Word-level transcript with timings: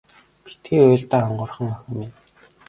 Битгий 0.43 0.83
уйл 0.89 1.03
даа 1.11 1.23
хонгорхон 1.25 1.67
охин 1.75 1.93
минь. 1.99 2.15